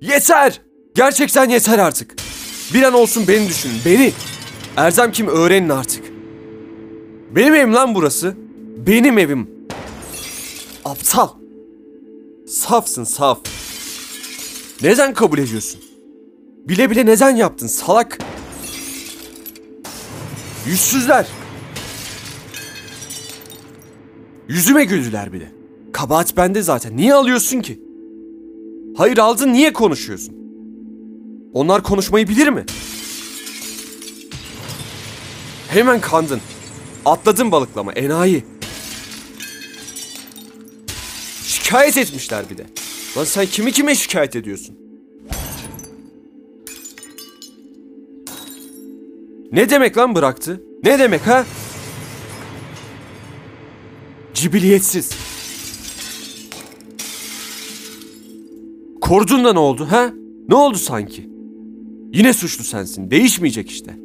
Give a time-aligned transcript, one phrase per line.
[0.00, 0.60] Yeter!
[0.94, 2.14] Gerçekten yeter artık.
[2.74, 4.12] Bir an olsun beni düşünün, beni.
[4.76, 6.04] Erzem kim öğrenin artık.
[7.30, 8.34] Benim evim lan burası.
[8.86, 9.50] Benim evim.
[10.84, 11.28] Aptal.
[12.46, 13.38] Safsın saf.
[14.82, 15.80] Neden kabul ediyorsun?
[16.68, 18.18] Bile bile neden yaptın salak?
[20.66, 21.26] Yüzsüzler.
[24.48, 25.52] Yüzüme güldüler bile.
[25.92, 26.96] Kabahat bende zaten.
[26.96, 27.87] Niye alıyorsun ki?
[28.98, 30.34] Hayır aldın niye konuşuyorsun?
[31.52, 32.64] Onlar konuşmayı bilir mi?
[35.68, 36.40] Hemen kandın.
[37.04, 38.44] Atladın balıklama enayi.
[41.44, 42.66] Şikayet etmişler bir de.
[43.16, 44.76] Lan sen kimi kime şikayet ediyorsun?
[49.52, 50.62] Ne demek lan bıraktı?
[50.84, 51.44] Ne demek ha?
[54.34, 55.10] Cibiliyetsiz.
[59.08, 60.12] Korudun da ne oldu ha?
[60.48, 61.30] Ne oldu sanki?
[62.12, 63.10] Yine suçlu sensin.
[63.10, 63.96] Değişmeyecek işte.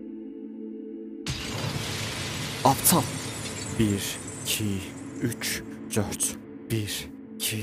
[2.63, 3.01] Aptal.
[3.79, 4.63] Bir, iki,
[5.21, 5.63] üç,
[5.95, 6.35] dört.
[6.71, 7.61] Bir, iki,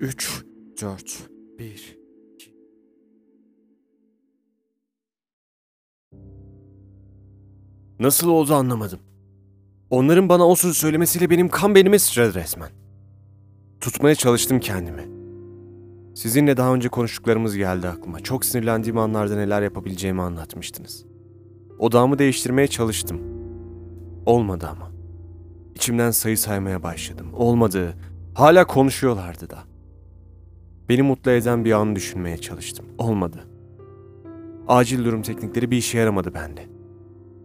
[0.00, 0.44] üç,
[0.82, 1.18] dört.
[1.58, 1.98] Bir,
[2.34, 2.54] iki.
[8.00, 9.00] Nasıl oldu anlamadım.
[9.90, 12.70] Onların bana o sözü söylemesiyle benim kan benime sıçradı resmen.
[13.80, 15.15] Tutmaya çalıştım kendimi.
[16.16, 18.20] Sizinle daha önce konuştuklarımız geldi aklıma.
[18.20, 21.04] Çok sinirlendiğim anlarda neler yapabileceğimi anlatmıştınız.
[21.78, 23.20] Odağımı değiştirmeye çalıştım.
[24.26, 24.90] Olmadı ama.
[25.74, 27.26] İçimden sayı saymaya başladım.
[27.32, 27.96] Olmadı.
[28.34, 29.58] Hala konuşuyorlardı da.
[30.88, 32.86] Beni mutlu eden bir an düşünmeye çalıştım.
[32.98, 33.46] Olmadı.
[34.68, 36.66] Acil durum teknikleri bir işe yaramadı bende.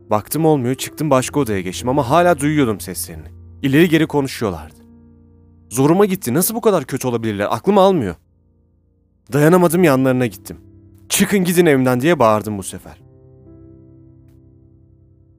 [0.09, 3.27] Baktım olmuyor, çıktım başka odaya geçtim ama hala duyuyordum seslerini.
[3.61, 4.79] İleri geri konuşuyorlardı.
[5.69, 6.33] Zoruma gitti.
[6.33, 7.47] Nasıl bu kadar kötü olabilirler?
[7.49, 8.15] Aklım almıyor.
[9.33, 10.57] Dayanamadım yanlarına gittim.
[11.09, 13.01] Çıkın gidin evimden diye bağırdım bu sefer.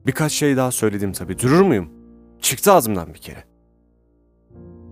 [0.05, 1.39] Birkaç şey daha söyledim tabii.
[1.39, 1.89] Durur muyum?
[2.41, 3.43] Çıktı ağzımdan bir kere.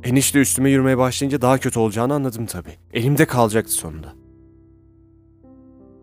[0.03, 2.77] Enişte üstüme yürümeye başlayınca daha kötü olacağını anladım tabii.
[2.93, 4.13] Elimde kalacaktı sonunda.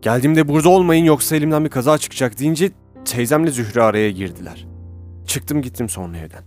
[0.01, 2.71] Geldiğimde burada olmayın yoksa elimden bir kaza çıkacak deyince
[3.05, 4.67] teyzemle Zühre araya girdiler.
[5.25, 6.43] Çıktım gittim sonra evden.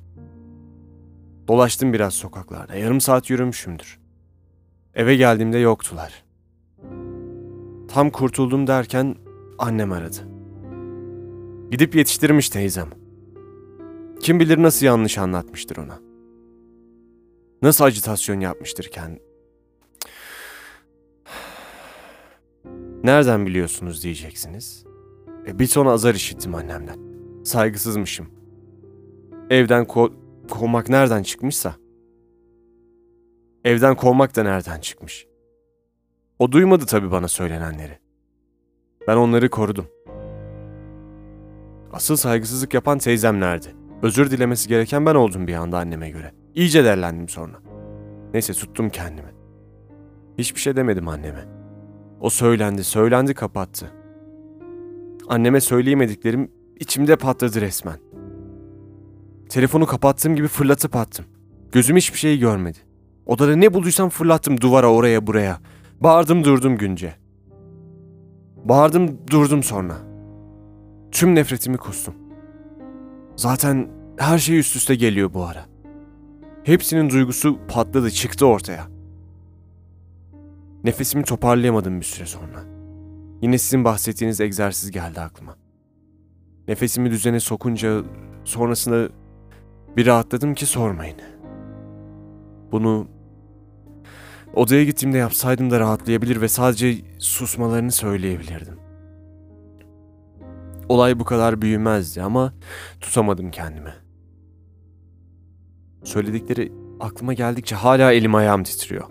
[1.49, 2.75] Dolaştım biraz sokaklarda.
[2.75, 3.99] Yarım saat yürümüşümdür.
[4.95, 6.25] Eve geldiğimde yoktular.
[7.95, 9.17] Tam kurtuldum derken
[9.59, 10.17] annem aradı.
[11.71, 12.89] Gidip yetiştirmiş teyzem.
[14.21, 16.01] Kim bilir nasıl yanlış anlatmıştır ona.
[17.63, 19.23] Nasıl acitasyon yapmıştır kendi.
[23.05, 24.85] Nereden biliyorsunuz diyeceksiniz.
[25.47, 26.99] E, bir ton azar işittim annemden.
[27.45, 28.27] Saygısızmışım.
[29.51, 30.13] Evden ko
[30.51, 31.75] kovmak nereden çıkmışsa.
[33.65, 35.32] Evden kovmak da nereden çıkmış.
[36.43, 37.99] O duymadı tabii bana söylenenleri.
[39.09, 39.87] Ben onları korudum.
[41.93, 43.67] Asıl saygısızlık yapan teyzemlerdi.
[44.03, 46.33] Özür dilemesi gereken ben oldum bir anda anneme göre.
[46.55, 47.57] İyice derlendim sonra.
[48.35, 49.29] Neyse tuttum kendimi.
[50.39, 51.49] Hiçbir şey demedim anneme.
[52.21, 53.93] O söylendi, söylendi kapattı.
[55.29, 57.99] Anneme söyleyemediklerim içimde patladı resmen.
[59.49, 61.25] Telefonu kapattığım gibi fırlatıp attım.
[61.73, 62.79] Gözüm hiçbir şeyi görmedi.
[63.27, 65.61] Odada ne bulduysam fırlattım duvara oraya buraya.
[66.03, 67.15] Bağırdım durdum günce.
[68.65, 69.95] Bağırdım durdum sonra.
[71.11, 72.15] Tüm nefretimi kustum.
[73.37, 75.65] Zaten her şey üst üste geliyor bu ara.
[76.65, 78.87] Hepsinin duygusu patladı çıktı ortaya.
[80.85, 82.65] Nefesimi toparlayamadım bir süre sonra.
[83.43, 85.57] Yine sizin bahsettiğiniz egzersiz geldi aklıma.
[86.69, 88.03] Nefesimi düzene sokunca
[88.45, 89.09] sonrasında
[89.97, 91.17] bir rahatladım ki sormayın.
[92.73, 93.09] Bunu
[94.55, 98.75] odaya gittiğimde yapsaydım da rahatlayabilir ve sadece susmalarını söyleyebilirdim.
[100.89, 102.53] Olay bu kadar büyümezdi ama
[103.01, 103.95] tutamadım kendimi.
[106.05, 109.05] Söyledikleri aklıma geldikçe hala elim ayağım titriyor.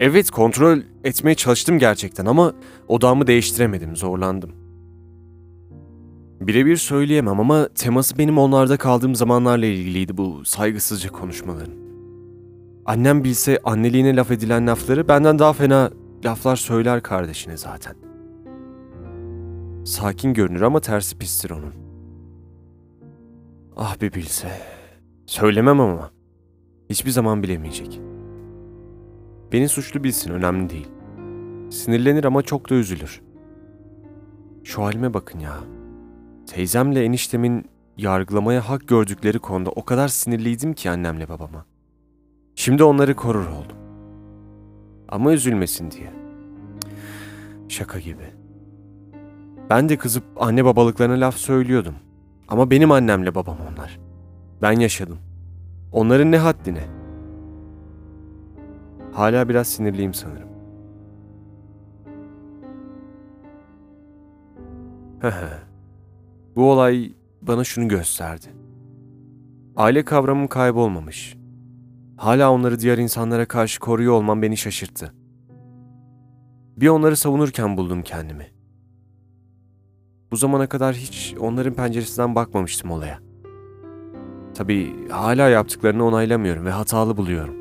[0.00, 2.52] Evet kontrol etmeye çalıştım gerçekten ama
[2.88, 4.52] odağımı değiştiremedim, zorlandım.
[6.40, 11.83] Birebir söyleyemem ama teması benim onlarda kaldığım zamanlarla ilgiliydi bu saygısızca konuşmaların.
[12.86, 15.90] Annem bilse anneliğine laf edilen lafları benden daha fena
[16.24, 17.96] laflar söyler kardeşine zaten.
[19.84, 21.74] Sakin görünür ama tersi pistir onun.
[23.76, 24.48] Ah bir bilse.
[25.26, 26.10] Söylemem ama.
[26.90, 28.00] Hiçbir zaman bilemeyecek.
[29.52, 30.88] Beni suçlu bilsin önemli değil.
[31.70, 33.22] Sinirlenir ama çok da üzülür.
[34.64, 35.54] Şu halime bakın ya.
[36.46, 37.64] Teyzemle eniştemin
[37.96, 41.64] yargılamaya hak gördükleri konuda o kadar sinirliydim ki annemle babama.
[42.54, 43.76] Şimdi onları korur oldum.
[45.08, 46.12] Ama üzülmesin diye.
[47.68, 48.24] Şaka gibi.
[49.70, 51.94] Ben de kızıp anne babalıklarına laf söylüyordum.
[52.48, 54.00] Ama benim annemle babam onlar.
[54.62, 55.18] Ben yaşadım.
[55.92, 56.84] Onların ne haddine?
[59.12, 60.48] Hala biraz sinirliyim sanırım.
[66.56, 67.12] Bu olay
[67.42, 68.46] bana şunu gösterdi.
[69.76, 71.36] Aile kavramım kaybolmamış.
[72.16, 75.14] Hala onları diğer insanlara karşı koruyor olmam beni şaşırttı.
[76.76, 78.46] Bir onları savunurken buldum kendimi.
[80.30, 83.18] Bu zamana kadar hiç onların penceresinden bakmamıştım olaya.
[84.54, 87.54] Tabii hala yaptıklarını onaylamıyorum ve hatalı buluyorum.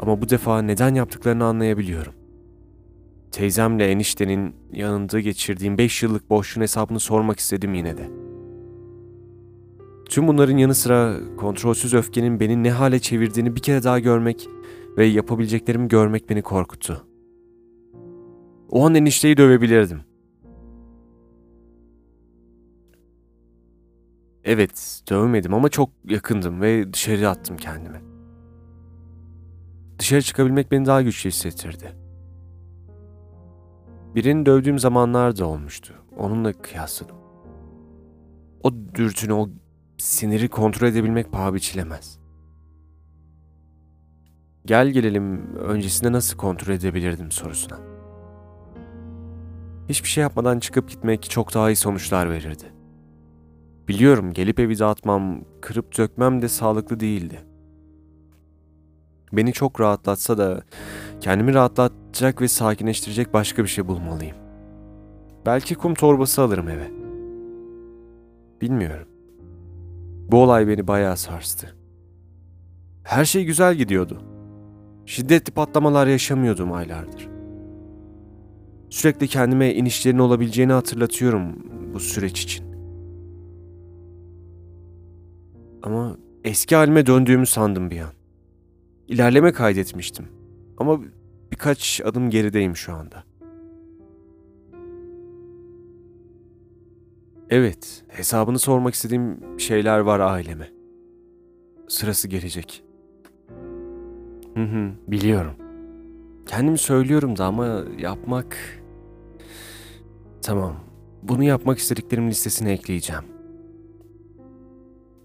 [0.00, 2.12] Ama bu defa neden yaptıklarını anlayabiliyorum.
[3.32, 8.23] Teyzemle eniştenin yanında geçirdiğim 5 yıllık boşluğun hesabını sormak istedim yine de.
[10.14, 14.48] Tüm bunların yanı sıra kontrolsüz öfkenin beni ne hale çevirdiğini bir kere daha görmek
[14.96, 17.06] ve yapabileceklerimi görmek beni korkuttu.
[18.70, 20.00] O an enişteyi dövebilirdim.
[24.44, 28.00] Evet, dövmedim ama çok yakındım ve dışarı attım kendimi.
[29.98, 31.92] Dışarı çıkabilmek beni daha güçlü hissettirdi.
[34.14, 35.94] Birini dövdüğüm zamanlar da olmuştu.
[36.16, 37.16] Onunla kıyasladım.
[38.62, 39.48] O dürtünü, o
[40.04, 42.18] siniri kontrol edebilmek paha biçilemez.
[44.66, 47.78] Gel gelelim öncesinde nasıl kontrol edebilirdim sorusuna.
[49.88, 52.64] Hiçbir şey yapmadan çıkıp gitmek çok daha iyi sonuçlar verirdi.
[53.88, 57.40] Biliyorum gelip evi dağıtmam, kırıp dökmem de sağlıklı değildi.
[59.32, 60.62] Beni çok rahatlatsa da
[61.20, 64.36] kendimi rahatlatacak ve sakinleştirecek başka bir şey bulmalıyım.
[65.46, 66.90] Belki kum torbası alırım eve.
[68.60, 69.13] Bilmiyorum.
[70.30, 71.76] Bu olay beni bayağı sarstı.
[73.02, 74.22] Her şey güzel gidiyordu.
[75.06, 77.28] Şiddetli patlamalar yaşamıyordum aylardır.
[78.90, 81.56] Sürekli kendime inişlerin olabileceğini hatırlatıyorum
[81.94, 82.64] bu süreç için.
[85.82, 88.12] Ama eski halime döndüğümü sandım bir an.
[89.08, 90.26] İlerleme kaydetmiştim.
[90.78, 91.00] Ama
[91.52, 93.24] birkaç adım gerideyim şu anda.
[97.54, 100.70] Evet, hesabını sormak istediğim şeyler var aileme.
[101.88, 102.84] Sırası gelecek.
[104.54, 105.54] Hı hı, biliyorum.
[106.46, 108.56] Kendim söylüyorum da ama yapmak...
[110.42, 110.76] Tamam,
[111.22, 113.24] bunu yapmak istediklerim listesine ekleyeceğim.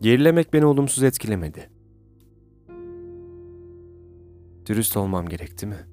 [0.01, 1.69] Gerilemek beni olumsuz etkilemedi.
[4.65, 5.87] Dürüst olmam gerek değil mi?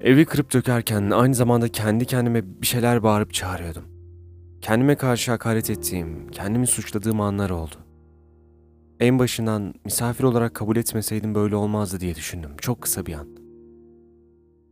[0.00, 3.91] Evi kırıp dökerken aynı zamanda kendi kendime bir şeyler bağırıp çağırıyordum.
[4.62, 7.74] Kendime karşı hakaret ettiğim, kendimi suçladığım anlar oldu.
[9.00, 12.50] En başından misafir olarak kabul etmeseydim böyle olmazdı diye düşündüm.
[12.58, 13.28] Çok kısa bir an.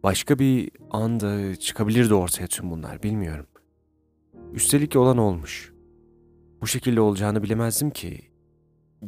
[0.02, 3.46] Başka bir anda çıkabilirdi ortaya tüm bunlar bilmiyorum.
[4.52, 5.72] Üstelik olan olmuş.
[6.60, 8.20] Bu şekilde olacağını bilemezdim ki.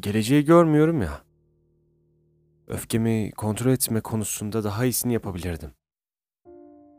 [0.01, 1.23] Geleceği görmüyorum ya.
[2.69, 5.71] Öfkemi kontrol etme konusunda daha iyisini yapabilirdim.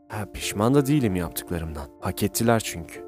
[0.08, 1.88] Ha, pişman da değilim yaptıklarımdan.
[2.00, 3.03] Hak ettiler çünkü.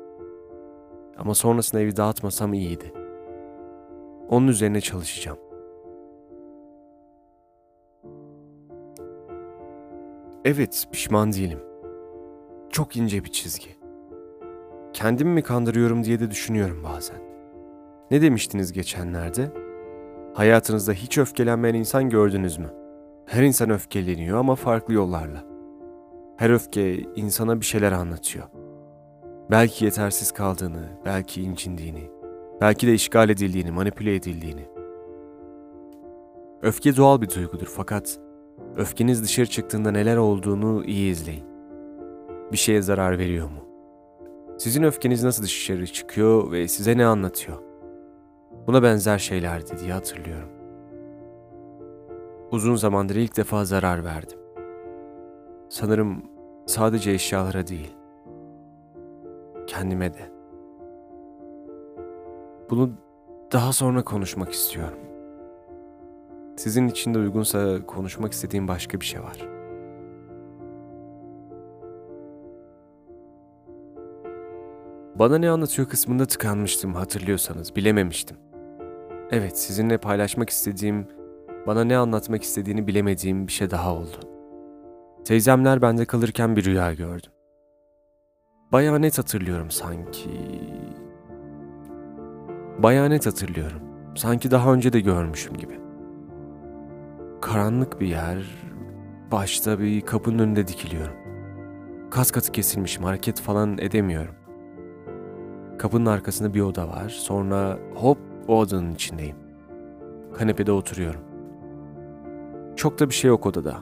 [1.19, 2.93] Ama sonrasında evi dağıtmasam iyiydi.
[4.29, 5.39] Onun üzerine çalışacağım.
[10.45, 11.59] Evet, pişman değilim.
[12.71, 13.76] Çok ince bir çizgi.
[14.93, 17.19] Kendimi mi kandırıyorum diye de düşünüyorum bazen.
[18.11, 19.52] Ne demiştiniz geçenlerde?
[20.35, 22.71] Hayatınızda hiç öfkelenmeyen insan gördünüz mü?
[23.26, 25.45] Her insan öfkeleniyor ama farklı yollarla.
[26.37, 28.45] Her öfke insana bir şeyler anlatıyor.
[29.50, 32.11] Belki yetersiz kaldığını, belki incindiğini,
[32.61, 34.67] belki de işgal edildiğini, manipüle edildiğini.
[36.62, 38.19] Öfke doğal bir duygudur fakat
[38.76, 41.45] öfkeniz dışarı çıktığında neler olduğunu iyi izleyin.
[42.53, 43.67] Bir şeye zarar veriyor mu?
[44.59, 47.59] Sizin öfkeniz nasıl dışarı çıkıyor ve size ne anlatıyor?
[48.67, 50.49] Buna benzer şeylerdi diye hatırlıyorum.
[52.50, 54.38] Uzun zamandır ilk defa zarar verdim.
[55.69, 56.23] Sanırım
[56.67, 57.96] sadece eşyalara değil,
[59.66, 60.30] kendime de.
[62.70, 62.90] Bunu
[63.52, 64.99] daha sonra konuşmak istiyorum.
[66.56, 69.56] Sizin için de uygunsa konuşmak istediğim başka bir şey var.
[75.18, 78.37] Bana ne anlatıyor kısmında tıkanmıştım hatırlıyorsanız, bilememiştim.
[79.30, 81.06] Evet, sizinle paylaşmak istediğim,
[81.66, 84.16] bana ne anlatmak istediğini bilemediğim bir şey daha oldu.
[85.25, 87.30] Teyzemler bende kalırken bir rüya gördüm.
[88.73, 90.30] Bayağı net hatırlıyorum sanki.
[92.78, 93.80] Bayağı net hatırlıyorum.
[94.14, 95.80] Sanki daha önce de görmüşüm gibi.
[97.40, 98.44] Karanlık bir yer,
[99.32, 101.16] başta bir kapının önünde dikiliyorum.
[102.11, 104.35] Kas katı kesilmişim, hareket falan edemiyorum.
[105.78, 107.08] Kapının arkasında bir oda var.
[107.08, 108.18] Sonra hop
[108.49, 109.37] o odanın içindeyim.
[110.35, 111.20] Kanepede oturuyorum.
[112.76, 113.76] Çok da bir şey yok odada.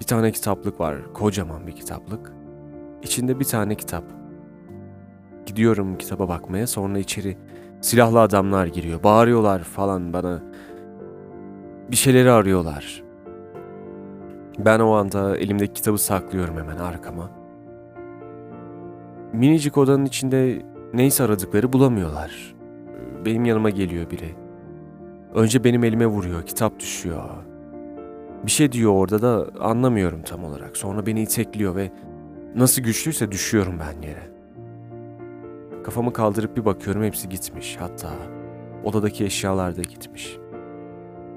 [0.00, 2.39] Bir tane kitaplık var, kocaman bir kitaplık.
[3.02, 4.04] İçinde bir tane kitap.
[5.46, 7.36] Gidiyorum kitaba bakmaya, sonra içeri
[7.80, 9.02] silahlı adamlar giriyor.
[9.02, 10.42] Bağırıyorlar falan bana.
[11.90, 13.02] Bir şeyleri arıyorlar.
[14.58, 17.30] Ben o anda elimdeki kitabı saklıyorum hemen arkama.
[19.32, 20.62] Minicik odanın içinde
[20.94, 22.54] neyse aradıkları bulamıyorlar.
[23.24, 24.34] Benim yanıma geliyor biri.
[25.34, 27.22] Önce benim elime vuruyor, kitap düşüyor.
[28.46, 30.76] Bir şey diyor orada da anlamıyorum tam olarak.
[30.76, 31.90] Sonra beni itekliyor ve
[32.54, 34.30] nasıl güçlüyse düşüyorum ben yere.
[35.84, 37.76] Kafamı kaldırıp bir bakıyorum hepsi gitmiş.
[37.80, 38.10] Hatta
[38.84, 40.38] odadaki eşyalar da gitmiş.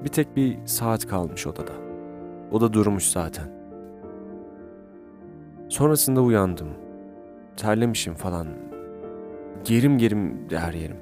[0.04, 1.72] Bir tek bir saat kalmış odada.
[2.52, 3.44] O da durmuş zaten.
[5.68, 6.68] Sonrasında uyandım.
[7.56, 8.46] Terlemişim falan.
[9.64, 10.96] Gerim gerim her yerim.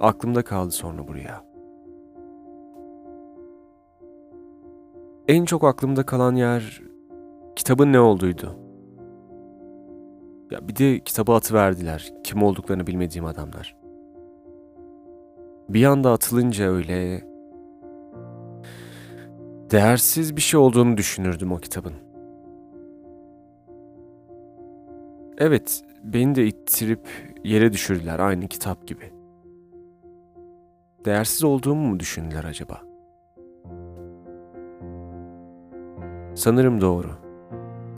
[0.00, 1.53] Aklımda kaldı sonra buraya.
[5.28, 6.82] En çok aklımda kalan yer
[7.56, 8.56] kitabın ne olduğuydu.
[10.50, 12.14] Ya bir de kitabı atıverdiler.
[12.24, 13.76] Kim olduklarını bilmediğim adamlar.
[15.68, 17.24] Bir anda atılınca öyle
[19.70, 21.94] değersiz bir şey olduğunu düşünürdüm o kitabın.
[25.38, 27.08] Evet, beni de ittirip
[27.44, 29.12] yere düşürdüler aynı kitap gibi.
[31.04, 32.93] Değersiz olduğumu mu düşündüler acaba?
[36.44, 37.08] Sanırım doğru.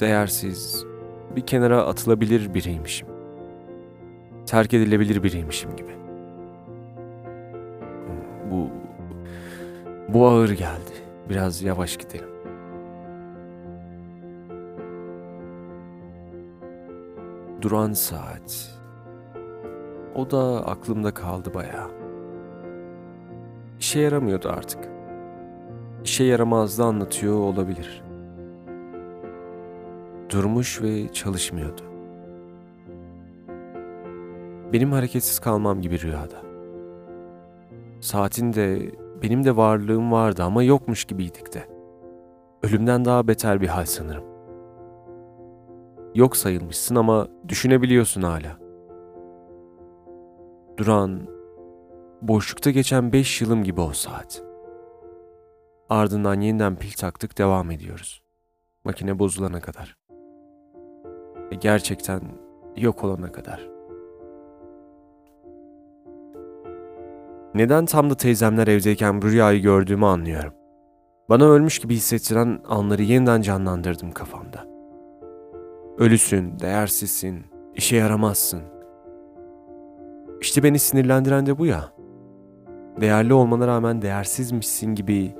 [0.00, 0.84] Değersiz,
[1.36, 3.08] bir kenara atılabilir biriymişim.
[4.46, 5.92] Terk edilebilir biriymişim gibi.
[8.50, 8.68] Bu
[10.08, 10.92] bu ağır geldi.
[11.30, 12.28] Biraz yavaş gidelim.
[17.62, 18.78] Duran saat.
[20.14, 21.90] O da aklımda kaldı bayağı.
[23.80, 24.88] İşe yaramıyordu artık.
[26.04, 28.05] İşe yaramazdı anlatıyor olabilir.
[30.30, 31.82] Durmuş ve çalışmıyordu.
[34.72, 36.42] Benim hareketsiz kalmam gibi rüyada.
[38.00, 38.92] Saatin de
[39.22, 41.68] benim de varlığım vardı ama yokmuş gibiydik de.
[42.62, 44.24] Ölümden daha beter bir hal sanırım.
[46.14, 48.58] Yok sayılmışsın ama düşünebiliyorsun hala.
[50.76, 51.20] Duran,
[52.22, 54.42] boşlukta geçen beş yılım gibi o saat.
[55.88, 58.22] Ardından yeniden pil taktık devam ediyoruz.
[58.84, 60.05] Makine bozulana kadar.
[61.60, 62.20] Gerçekten
[62.76, 63.68] yok olana kadar.
[67.54, 70.52] Neden tam da teyzemler evdeyken bu rüyayı gördüğümü anlıyorum.
[71.28, 74.66] Bana ölmüş gibi hissettiren anları yeniden canlandırdım kafamda.
[75.98, 78.62] Ölüsün, değersizsin, işe yaramazsın.
[80.40, 81.92] İşte beni sinirlendiren de bu ya.
[83.00, 85.34] Değerli olmana rağmen değersizmişsin gibi,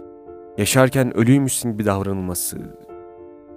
[0.58, 2.85] yaşarken ölüymüşsün gibi davranılması.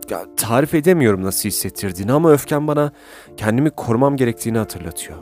[0.09, 2.91] Ya, tarif edemiyorum nasıl hissettirdiğini ama öfkem bana
[3.37, 5.17] kendimi korumam gerektiğini hatırlatıyor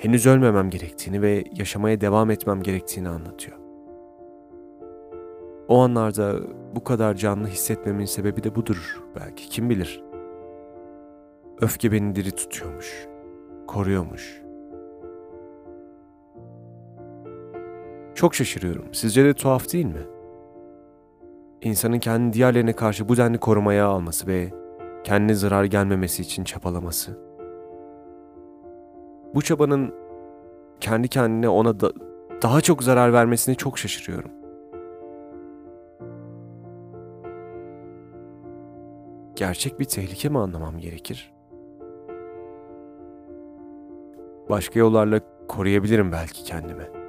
[0.00, 3.56] henüz ölmemem gerektiğini ve yaşamaya devam etmem gerektiğini anlatıyor.
[5.68, 6.36] O anlarda
[6.74, 10.02] bu kadar canlı hissetmemin sebebi de budur belki kim bilir.
[11.60, 13.08] Öfke beni diri tutuyormuş,
[13.66, 14.42] koruyormuş.
[18.14, 18.84] Çok şaşırıyorum.
[18.92, 20.06] Sizce de tuhaf değil mi?
[21.62, 24.50] İnsanın kendi diğerlerine karşı bu denli korumaya alması ve
[25.04, 27.18] kendine zarar gelmemesi için çabalaması.
[29.34, 29.94] Bu çabanın
[30.80, 31.92] kendi kendine ona da,
[32.42, 34.30] daha çok zarar vermesine çok şaşırıyorum.
[39.36, 41.32] Gerçek bir tehlike mi anlamam gerekir?
[44.50, 46.99] Başka yollarla koruyabilirim belki kendimi.